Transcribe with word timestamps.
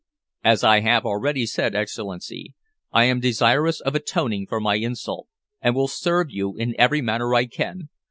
"As 0.43 0.63
I 0.63 0.79
have 0.79 1.05
already 1.05 1.45
said, 1.45 1.75
Excellency, 1.75 2.55
I 2.91 3.03
am 3.03 3.19
desirous 3.19 3.79
of 3.81 3.93
atoning 3.93 4.47
for 4.47 4.59
my 4.59 4.77
insult, 4.77 5.27
and 5.61 5.75
will 5.75 5.87
serve 5.87 6.31
you 6.31 6.55
in 6.57 6.73
every 6.79 7.03
manner 7.03 7.35
I 7.35 7.45
can. 7.45 7.89